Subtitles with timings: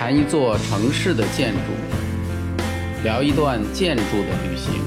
[0.00, 1.58] 谈一座城市的建筑，
[3.04, 4.82] 聊一段建筑的旅行，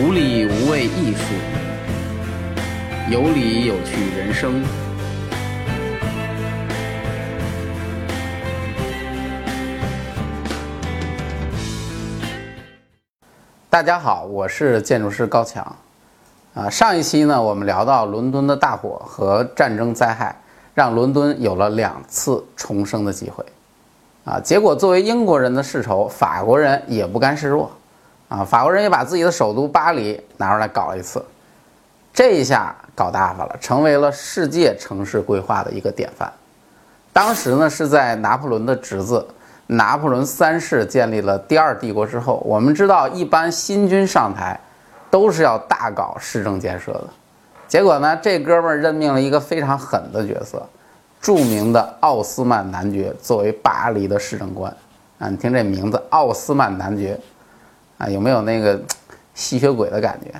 [0.00, 1.32] 无理无畏艺术，
[3.12, 4.60] 有理有趣人生。
[13.70, 15.64] 大家好，我是建筑师高强。
[16.52, 20.34] 啊，上一期呢，我们聊到伦敦的大火和战争灾害，
[20.74, 23.44] 让伦敦有了两次重生的机会。
[24.24, 27.70] 啊，结果作为英国人的世仇，法国人也不甘示弱。
[28.28, 31.24] 啊，法国人也把自己的首都巴黎拿出来搞了一次，
[32.12, 36.32] 这一下搞大发了，成为了世界城市规划的一个典范。
[37.12, 39.26] 当时呢，是在拿破仑的侄子
[39.68, 44.60] 拿破仑三世建立了第二帝国之后，我们知道，一般新君上台。
[45.10, 47.04] 都是要大搞市政建设的，
[47.74, 50.64] 结果呢，这哥们儿任命了一个非常狠的角色，
[51.20, 54.72] 著名的奥斯曼男爵作为巴黎的市政官。
[55.18, 57.18] 啊，你听这名字，奥斯曼男爵，
[57.98, 58.80] 啊，有没有那个
[59.34, 60.32] 吸血鬼的感觉？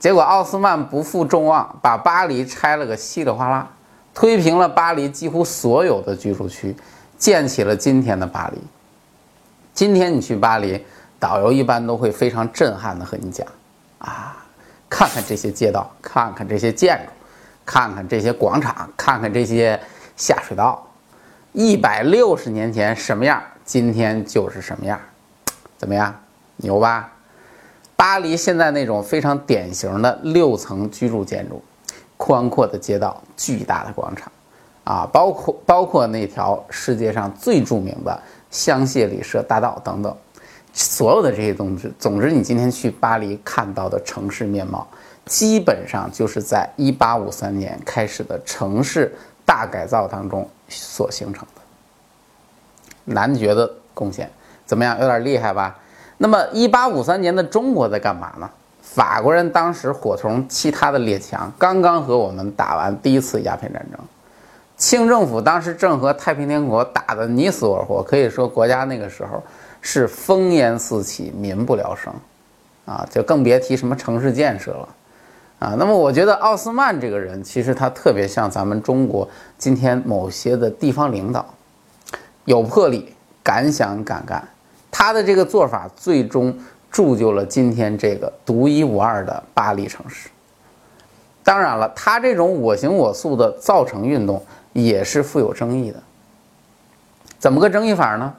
[0.00, 3.70] 结果奥斯曼不负众望，把巴黎拆了个稀里哗啦，
[4.12, 6.74] 推平了巴黎几乎所有的居住区，
[7.16, 8.58] 建起了今天的巴黎。
[9.72, 10.84] 今天你去巴黎，
[11.20, 13.46] 导游一般都会非常震撼的和你讲。
[13.98, 14.43] 啊，
[14.96, 17.10] 看看这些街道，看看这些建筑，
[17.66, 19.78] 看看这些广场，看看这些
[20.16, 20.86] 下水道，
[21.52, 25.00] 一百六十年前什么样，今天就是什么样，
[25.76, 26.14] 怎么样？
[26.58, 27.10] 牛吧？
[27.96, 31.60] 巴黎现在那种非常典型的六层居住建筑，
[32.16, 34.30] 宽阔的街道，巨大的广场，
[34.84, 40.16] 啊，包括包括那条世界上最著名的香榭丽舍大道等等。
[40.76, 44.84] 所有的这些东西，总之，你今天去巴黎看到的城市面貌，
[45.24, 49.14] 基本上就是在1853年开始的城市
[49.46, 51.62] 大改造当中所形成的。
[53.04, 54.28] 男爵的贡献
[54.66, 54.98] 怎么样？
[54.98, 55.78] 有点厉害吧？
[56.18, 58.50] 那么，1853年的中国在干嘛呢？
[58.82, 64.00] 法国人当时伙同其他的列强，刚刚和我们打完第一次鸦片战争，
[64.76, 69.40] 清政府当时正和太平天国打得你死我活，可以说国家那个时候。
[69.86, 72.10] 是烽烟四起，民不聊生，
[72.86, 74.88] 啊，就更别提什么城市建设了，
[75.58, 79.28] 啊，那么我觉得奥斯曼这个人，其实他特别像咱们中国
[79.58, 81.44] 今天某些的地方领导，
[82.46, 84.42] 有魄力，敢想敢干，
[84.90, 86.58] 他的这个做法最终
[86.90, 90.30] 铸就了今天这个独一无二的巴黎城市。
[91.44, 96.02] 当然了，他这种我行我素的造城运动也是富有争议的，
[97.38, 98.34] 怎么个争议法呢？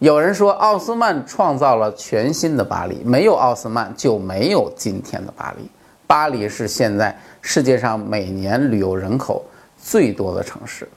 [0.00, 5.70] 有人说，奥斯曼创造了全新的巴黎，没有奥斯曼就没有今天的巴黎。
[6.06, 9.44] 巴黎是现在世界上每年旅游人口
[9.76, 10.88] 最多的城市，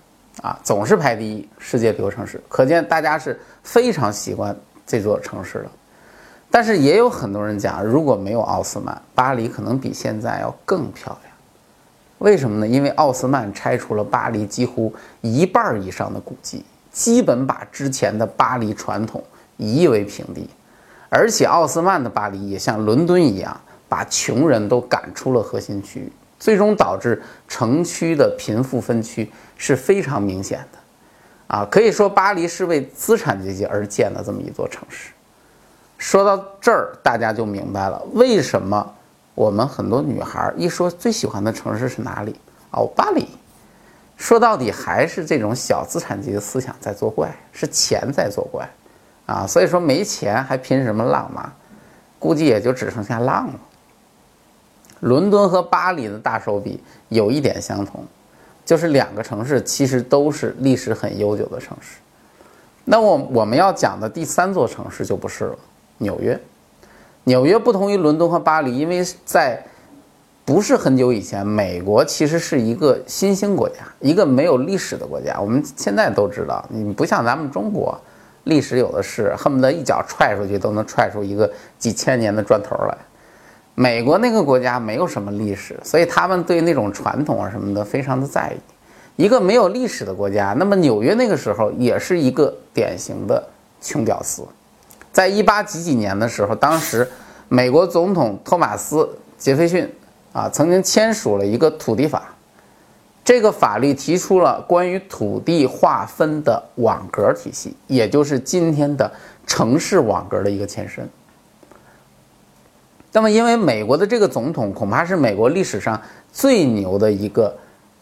[0.41, 2.41] 啊，总是排第一，世界旅游城市。
[2.47, 4.55] 可见大家是非常喜欢
[4.87, 5.65] 这座城市的。
[6.49, 11.33] 但是也有很多人讲，如果没有奥斯曼，巴黎可能比现在要更漂亮。
[12.19, 12.65] 为什么呢？
[12.65, 16.63] 因为奥斯曼拆除了巴黎几乎一半以上的古迹。
[16.93, 19.21] 基本把之前的巴黎传统
[19.57, 20.47] 夷为平地，
[21.09, 23.59] 而且奥斯曼的巴黎也像伦敦一样，
[23.89, 30.79] 把穷人都赶出了核心区域，最终导致城区的贫富分区是非常明显的。
[31.47, 35.11] 啊，可以说巴黎是为资产阶级而建的这么一座城市。
[35.97, 38.93] 说到这儿，大家就明白了为什么
[39.35, 42.35] 我们很多女孩一说最喜欢的城市是哪里？
[42.71, 43.27] 哦，巴黎。
[44.17, 48.69] 说到底还是这种小资产阶级的思想在作怪，是钱在作怪，
[49.25, 51.51] 啊，所以说没钱还拼什么浪嘛？
[52.19, 53.53] 估计也就只剩下浪了。
[55.01, 58.05] 伦敦和巴黎的大手笔有一点相同，
[58.63, 61.97] 就是两个城市其实都是历史很悠久的城市。
[62.85, 65.57] 那我我们要讲的第三座城市就不是了，
[65.97, 66.39] 纽约。
[67.25, 69.61] 纽约不同于伦敦和巴黎，因为在
[70.45, 75.39] 不是很久以前，美国其实是一个新兴国家，一个没有历史的国家。
[75.39, 77.97] 我们现在都知道，你不像咱们中国，
[78.43, 82.97] 历史有的是，恨不得一脚踹出去都能踹出一个几千年的砖头来。
[83.73, 88.59] 美国那个国家没有什么历史，所以他们对那种传统啊什么的非常的在意。
[89.15, 93.41] 一个没有历史的国家，那么纽约那个时候也是一个典型的
[93.79, 94.43] 穷屌丝。
[95.13, 97.09] 在一八几几年的时候，当时
[97.47, 98.97] 美国总统托马斯·
[99.37, 99.89] 杰斐逊。
[100.33, 102.33] 啊，曾经签署了一个土地法，
[103.23, 109.09] 这个法律提出了关于土地划分的网格体系，也就是今天的
[109.45, 111.07] 城市网格的一个前身。
[113.11, 116.01] 那么，因为美国的这个总统恐怕是美国历史上
[116.31, 117.55] 最牛的一个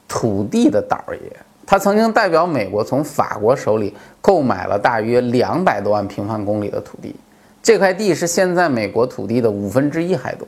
[0.08, 7.14] 土地的倒爷，他曾经代表美国从法国手里购买了大约两百多万平方公里的土地，
[7.62, 10.48] 这块地是现在美国土地的五分之一还多，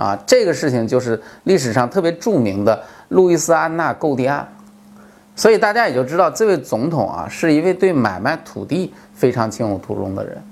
[0.00, 4.48] 啊，这个事情就是历史上特别著名的路易斯安那购地案，
[5.36, 10.42] 所以大家也就知道这位总统啊是一位对买卖土地非常情有独钟的人，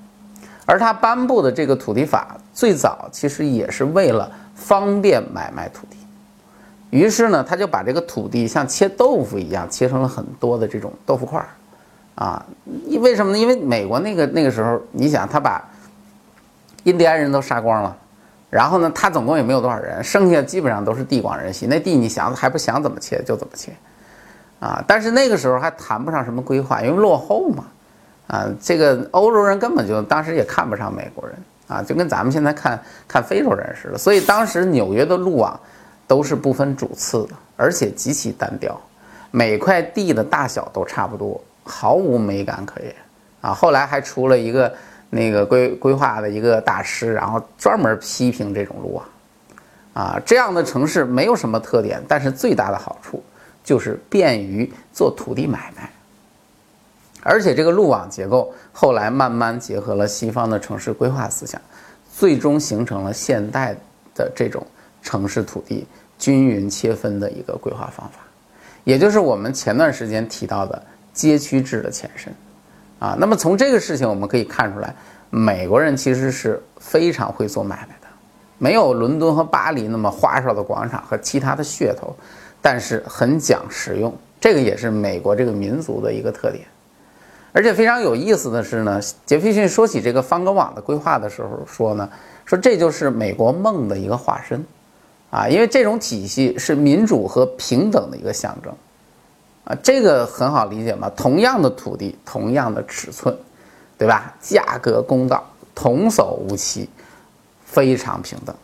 [0.66, 5.96] 而他颁布的这个土地法最早其实也是为了方便买卖土地。
[6.90, 11.48] 于是呢，他就把这个土地像切豆腐一样切成了很多的这种豆腐块儿，
[12.22, 12.44] 啊，
[13.00, 13.38] 为什么呢？
[13.38, 15.66] 因为美国那个那个时候，你想他把
[16.84, 17.96] 印第安人都杀光了，
[18.50, 23.72] 然后呢，他总共也没有多少人，剩下基本上都是地广人稀，那地你想还不想怎么切就怎么切，
[24.60, 27.64] 啊，但是那个时候还谈不上什么规划，因为落后嘛，
[28.26, 31.36] 啊，这个欧洲人根本就当时也看不上美国人，
[31.68, 35.58] 啊，就跟咱们现在看看非洲人似的，所以当时纽约的路网。
[36.08, 38.80] 都是不分主次的，而且极其单调，
[39.30, 42.94] 每块地的大小都差不多，毫无美感可言
[43.42, 43.52] 啊！
[43.52, 44.72] 后来还出了一个
[45.10, 49.04] 那个规规划的一个大师，然后专门批评这种路网
[49.94, 53.22] 啊，这样的城市没有什么特点，但是最大的好处
[53.64, 55.90] 就是便于做土地买卖，
[57.22, 61.60] 而且这个路网结构后来慢慢结合了西方的城市规划思想，
[62.14, 63.74] 最终形成了现代
[64.14, 64.66] 的这种
[65.02, 65.86] 城市土地。
[66.20, 68.18] 均匀切分的一个规划方法，
[68.82, 70.82] 也就是我们前段时间提到的
[71.14, 72.34] 街区制的前身，
[72.98, 74.94] 啊，那么从这个事情我们可以看出来，
[75.30, 78.08] 美国人其实是非常会做买卖的，
[78.58, 82.16] 没有伦敦和巴黎那么花哨的广场和其他的噱头，
[82.60, 86.64] 但是很讲实用，这个也是美国这个民族的一个特点。
[87.52, 92.08] 而且非常有意思的是呢，杰斐逊说起这个方格网的规划的时候说呢，
[92.44, 94.64] 说这就是美国梦的一个化身。
[95.30, 98.72] 啊，因为这种体系是民主和平等的一个象征，
[99.68, 101.10] 啊，这个很好理解嘛。
[101.10, 103.36] 同样的土地，同样的尺寸，
[103.98, 104.34] 对吧？
[104.40, 106.88] 价格公道，童叟无欺，
[107.66, 108.56] 非常平等。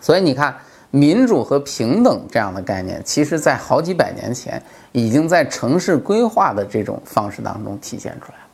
[0.00, 0.56] 所以你看，
[0.90, 4.62] 民主和平等这样的概念，其实在好几百年前
[4.92, 8.44] 已经在城市规划的这种方式当中体现出来了。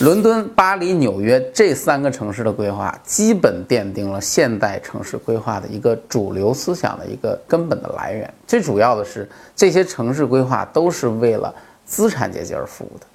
[0.00, 8.32] 伦敦、巴黎、纽约这三个城市的规划，基本奠定了现代城市规划的一个主流思想的一个根本的来源。
[8.44, 11.54] 最主要的是，这些城市规划都是为了
[11.84, 13.06] 资产阶级而服务的。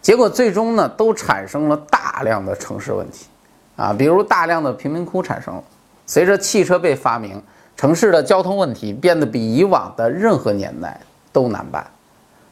[0.00, 3.26] 结果最终呢，都产生了大量的城市问题，
[3.74, 5.64] 啊，比如大量的贫民窟产生了。
[6.06, 7.42] 随着汽车被发明，
[7.76, 11.00] 城市的交通问题变得比以往的任何年代
[11.32, 11.84] 都难办。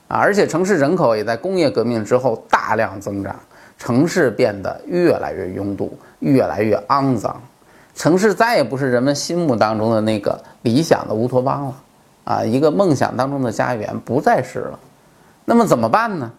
[0.08, 3.38] 啊，而且城市人口也在工业革命之后大量增长，
[3.78, 7.40] 城市变得越来越拥堵，越来越肮脏，
[7.94, 11.74] 城市再也不是人们心目当中的那个理想的乌托邦了，
[12.24, 14.78] 啊，一个梦想当中的家园不再是了。
[15.44, 16.30] 那么怎么办呢？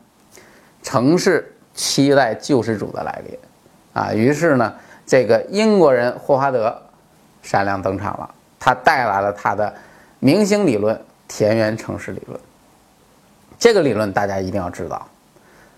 [0.81, 3.37] 城市期待救世主的来临，
[3.93, 4.73] 啊，于是呢，
[5.05, 6.75] 这个英国人霍华德
[7.43, 8.29] 闪亮登场了，
[8.59, 9.71] 他带来了他的
[10.19, 12.39] 明星理论——田园城市理论。
[13.59, 15.05] 这个理论大家一定要知道，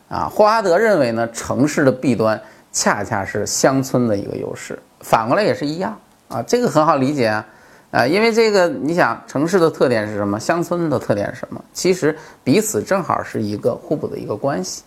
[0.07, 2.39] 啊，霍华德认为呢，城市的弊端
[2.71, 7.45] 恰恰是乡村的一个优势，反过来也是一样啊，这个很好理解啊，
[7.89, 10.39] 啊，因为这个你想，城市的特点是什么？
[10.39, 11.59] 乡村的特点是什么？
[11.73, 14.83] 其实彼此正好是一个互补的一个关系，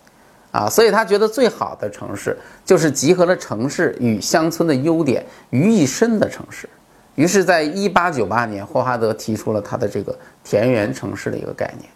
[0.53, 6.69] 啊，所以他觉得最好的城市就是集合了城市与乡村的优点于一身的城市。
[7.17, 11.91] 于是，在一八九八年，霍华德提出了他的这个田园城市的一个概念。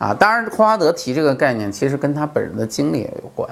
[0.00, 3.46] 啊，当然，霍华德提这个概念，其实跟他本人的经历也有关。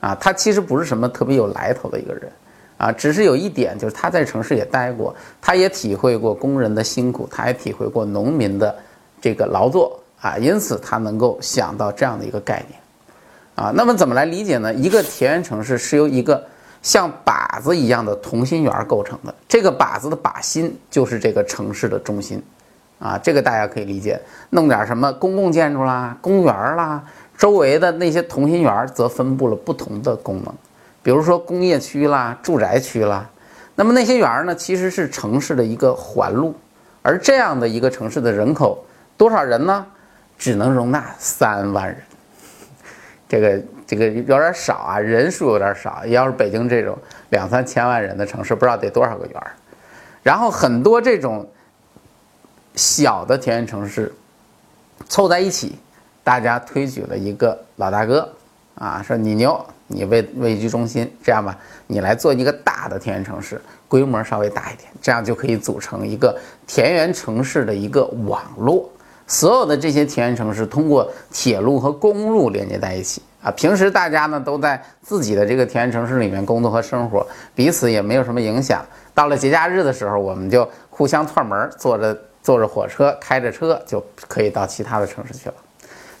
[0.00, 2.30] 啊，他其实不是什么特别有来头的一个人，
[2.76, 8.76] 啊，只是有一点，就是他在城市也待过，他也体会过工人的辛苦，他也体会过农民的
[9.18, 12.78] 这个劳作，啊，因此他能够想到这样的一个概念。
[13.54, 14.74] 啊，那么怎么来理解呢？
[14.74, 16.44] 一个田园城市是由一个
[16.82, 22.42] 像靶子一样的同心圆构成的，这个靶子的靶心就是这个城市的中心。
[22.98, 24.18] 啊，这个大家可以理解，
[24.50, 27.02] 弄点什么公共建筑啦、公园啦，
[27.36, 30.54] 周围的那些同心圆则分布了不同的功能，
[31.02, 33.28] 比如说工业区啦、住宅区啦。
[33.74, 36.54] 那么那些园呢，其实是城市的一个环路，
[37.02, 38.86] 而这样的一个城市的人口
[39.18, 39.84] 多少人呢？
[40.38, 41.96] 只能容纳三万人，
[43.28, 46.06] 这个这个有点少啊，人数有点少。
[46.06, 46.96] 要是北京这种
[47.30, 49.50] 两三千万人的城市，不知道得多少个园儿。
[50.22, 51.46] 然后很多这种。
[52.74, 54.12] 小的田园城市
[55.08, 55.76] 凑在一起，
[56.22, 58.28] 大家推举了一个老大哥，
[58.74, 68.90] 啊，说你牛，你位位居中心，这样吧，你来做一个大的田园城市，规模稍微大一点，这样就可以组成一个田园城市的一个网络，
[69.26, 73.50] 所有的这些田园城市通过铁路和公路连接在一起啊。
[73.52, 78.84] 平时大家呢都在自己的这个田园城市里面工作和生活，彼此也没有什么影响。
[79.14, 85.54] 到了节假日的时候，我们就互相串门，坐着坐着火车，开着车就可以到其他的城市去了。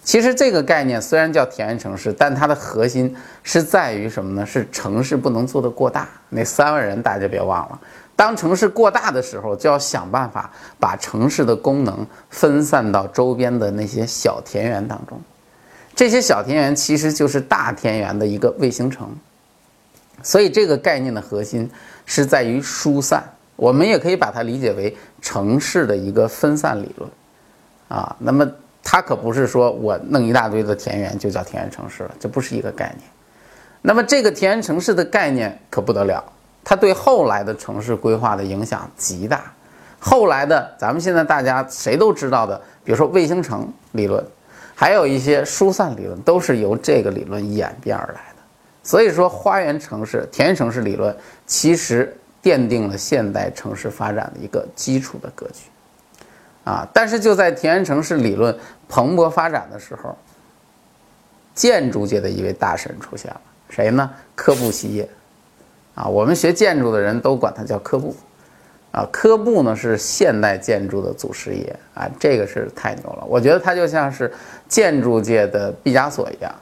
[0.02, 4.44] 其实这个概念虽然叫田园城市，但它的核心是在于什么呢？
[4.44, 6.08] 是城市不能做得过大。
[6.28, 7.80] 那三万人大家别忘了，
[8.16, 15.18] 当城市过大的时候，就要想办法把城市的功能分散到周边的那些小田园当中。
[15.94, 19.14] 这些小田园其实就是大田园的一个卫星城。
[20.22, 21.70] 所以这个概念的核心
[22.06, 23.24] 是在于疏散。
[23.56, 27.10] 我们也可以把它理解为城市的一个分散理论
[27.88, 28.16] 啊。
[28.18, 28.50] 那么。
[28.86, 33.10] 它可不是说我弄一大堆的田园就叫田园城市了，这不是一个概念。
[33.80, 36.22] 那么这个田园城市的概念可不得了，
[36.62, 39.50] 它对后来的城市规划的影响极大。
[39.98, 44.22] 后来的咱们现在大家谁都知道的，比如说卫星城理论，
[44.74, 48.42] 还有一些疏散理论，都是由这个理论演变而来的。
[48.82, 55.62] 所以说，花园城市、田园城市理论其实奠定了现代城市发展的一个基础的格局。
[56.64, 56.88] 啊！
[56.94, 58.56] 但是就在田园城市理论
[58.88, 60.16] 蓬勃发展的时候，
[61.54, 64.10] 建筑界的一位大神出现了，谁呢？
[64.34, 65.08] 柯布西耶。
[65.94, 68.16] 啊，我们学建筑的人都管他叫柯布。
[68.92, 73.24] 啊，柯布呢是现代建筑的祖师爷啊，这个是太牛了。
[73.28, 74.32] 我觉得他就像是
[74.66, 76.54] 建筑界的毕加索一样，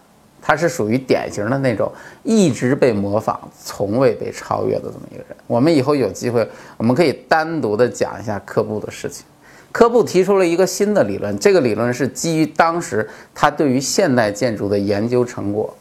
[0.42, 1.90] 他是属于典型的那种
[2.25, 5.37] 一直被模仿、从未被超越的这么一个人。
[5.46, 6.46] 我们以后有机会，
[6.76, 9.25] 我们可以单独的讲一下柯布的事情。
[9.70, 15.75] 科布提出了一个新的理论，这个理论是基于当时他对于现代建筑的研究成果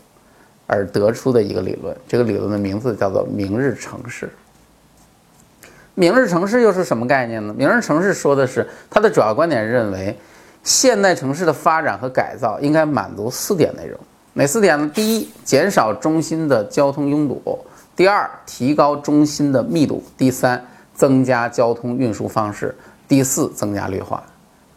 [0.66, 1.94] 而得出的一个理论。
[2.08, 4.30] 这个理论的名字叫做“明日城市”。
[5.94, 7.54] 明日城市又是什么概念呢？
[7.58, 10.18] 明日城市说的是它的主要观点认为，
[10.64, 14.00] 现代城市的发展和改造应该满足四点内容。
[14.34, 14.90] 哪四点呢？
[14.94, 17.36] 第一，减少中心的交通拥堵；
[17.96, 22.74] 第二，提高中心的密度；第三，增加交通运输方式。
[23.08, 24.24] 第四，增加绿化，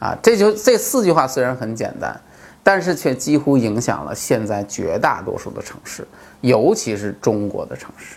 [0.00, 2.20] 啊，这就这四句话虽然很简单，
[2.64, 6.04] 但是却几乎影响了现在绝大多数的城市，
[6.40, 8.16] 尤其是中国的城市。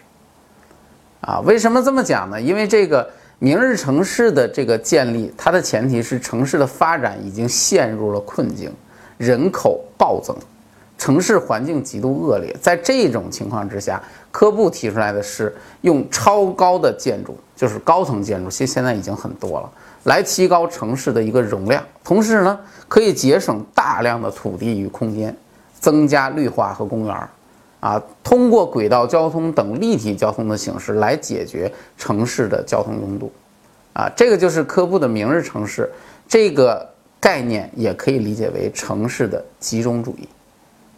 [1.22, 2.42] 啊，为什么这么讲呢？
[2.42, 8.74] 因为这个明日城市的这个建立，它的前提是城市的发展已经陷入了困境，
[9.18, 10.36] 人口暴增，
[10.98, 12.56] 城市环境极度恶劣。
[12.62, 14.02] 在这种情况之下，
[14.32, 19.72] 科布提出来的是用超高的建筑，就是高层建筑，其实现在已经很多了。
[20.04, 25.36] 来提高城市的一个容量，同时呢，可以节省大量的土地与空间，
[25.82, 27.30] 增加绿化和公园儿，
[27.82, 33.30] 啊，通过轨道交通等立体交通的形式来解决城市的交通拥堵，
[33.92, 35.92] 啊，这个就是科布的明日城市
[36.26, 36.88] 这个
[37.20, 40.30] 概念，也可以理解为城市的集中主义，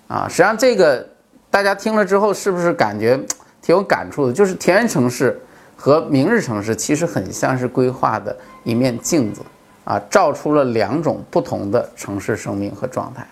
[0.09, 1.07] 啊，实际上这个
[1.49, 3.17] 大家听了之后是不是感觉
[3.61, 4.33] 挺有感触的？
[4.33, 5.39] 就是田园城市。
[5.81, 8.35] 和明日城市其实很像是规划的
[8.65, 9.41] 一面镜子
[9.85, 13.25] 啊，照出了两种不同的城市生命和状态，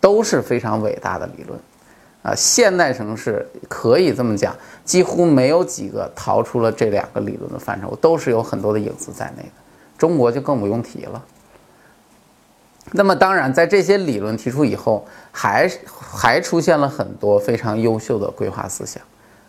[0.00, 1.56] 都是非常伟大的理论
[2.24, 2.34] 啊。
[2.34, 4.52] 现代城市可以这么讲，
[4.84, 9.50] 几乎没有几个逃出了这两个理论的范畴，都是有很多的影子在内的。
[9.96, 11.22] 中国就更不用提了。
[12.90, 19.02] 那么当然，在这些理论提出以后，还还出现了很多非常优秀的规划思想。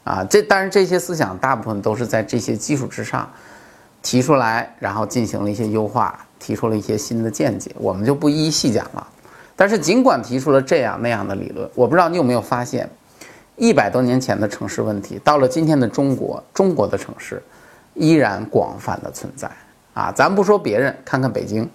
[0.03, 3.29] 啊，这当然这些思想大部分都是在这些基础之上
[4.01, 9.07] 提出来，然后进行了一些优化，提出了一些新的见解，我们就不一一细讲了。
[9.55, 12.89] 但是尽管提出了这样那样的理论，我不知道你有没有发现，
[13.55, 17.41] 一百多年前的城市问题，到了今天的中国，中国的城市
[17.93, 19.49] 依然广泛的存在。
[19.93, 21.69] 啊，咱不说别人，看看北京，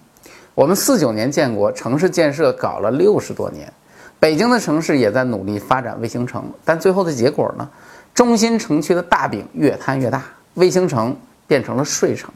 [0.59, 3.71] 我们四九年建国，城市建设搞了六十多年，
[4.19, 7.65] 北京的城市也在努力发展卫星城，但最后的结果呢？
[8.13, 10.21] 中心城区的大饼越摊越大，
[10.55, 11.15] 卫星城
[11.47, 12.29] 变成了睡城，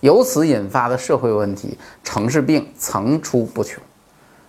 [0.00, 3.80] 由此引发的社会问题、城市病层出不穷，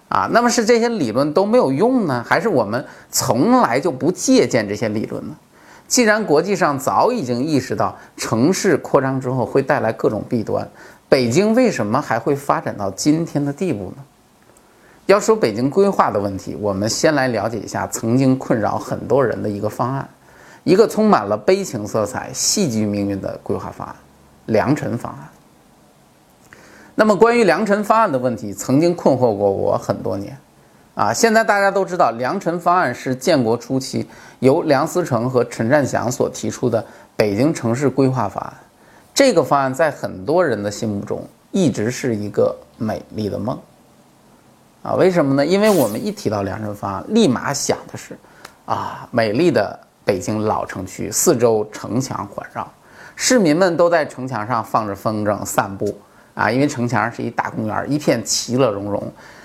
[0.08, 5.36] 啊，那么是这些理论都没有用呢，还是我们从来就不借鉴这些理论呢？
[5.88, 10.68] 既然国际上早已经意识到城市扩张之后会带来各种弊端，
[11.10, 14.04] 北京为什么还会发展到今天的地步呢？
[15.08, 20.08] 要说北京规划的问题，我们先来了解一下曾经困扰很多人的一个方案。
[20.64, 23.96] 一个充满了悲情色彩、戏剧命运的规划方案——
[24.46, 25.28] 良辰方案。
[26.94, 30.38] 那么，关于良辰方案的问题，曾经困惑过我很多年。
[30.94, 34.06] 啊，现在大家都知道，良辰方案是建国初期
[34.40, 36.86] 由梁思成和陈占祥所提出的
[37.16, 38.54] 北京城市规划方案。
[39.20, 41.22] 这个方案在很多人的心目中
[41.52, 43.60] 一直是一个美丽的梦。
[44.82, 45.46] 啊，为什么呢？
[45.46, 48.18] 因为我们一提到良辰方案，立马想的是，
[48.64, 52.66] 啊，美丽的北京老城区，四周城墙环绕，
[53.14, 56.00] 市民们都在城墙上放着风筝散步，
[56.34, 59.04] 啊，因为城墙是一大公园，一片其乐融融。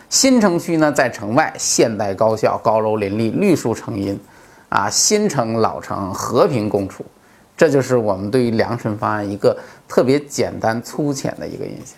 [0.08, 4.16] 新城区呢，在城外，现代高校，高楼林立，绿树成荫，
[4.68, 7.04] 啊，新城老城和平共处，
[7.56, 9.56] 这就是我们对于良辰方案一个
[9.87, 11.96] 特别简单粗浅的一个印象。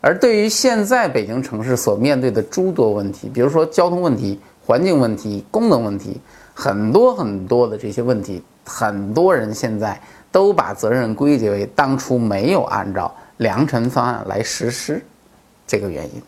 [0.00, 6.20] 而对于现在北京城市所面对的诸多问题，比如说交通问题、环境问题、功能问题，
[6.54, 15.02] 很多很多的这些问题，很多人现在都把责任归结为当初没有按照良辰方案来实施
[15.66, 16.22] 这个原因。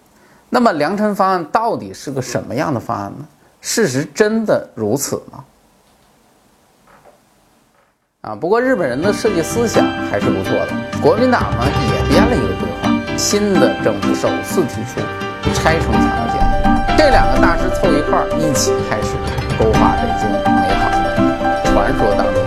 [0.48, 3.24] 那么，良辰方案到底是个什么样的方案呢？
[3.60, 5.44] 事实真的如此吗？
[8.22, 10.68] 啊不过日本人的设计思想还是不错的
[11.00, 15.00] 国民党呢也编了一个规划新的政府首次提出
[15.54, 16.96] 拆城墙的建议。
[16.98, 19.16] 这两个大师凑一块儿一起开始
[19.58, 22.39] 勾画北京美好的传说当中。